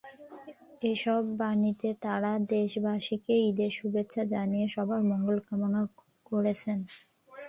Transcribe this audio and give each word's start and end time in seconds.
এসব 0.91 1.21
বাণীতে 1.39 1.89
তাঁরা 2.03 2.33
দেশবাসীকে 2.51 3.33
ঈদের 3.49 3.71
শুভেচ্ছা 3.77 4.21
জানিয়ে 4.33 4.67
সবার 4.67 5.01
মঙ্গল 5.11 5.37
কামনা 5.47 5.81
করেছেন। 6.25 6.77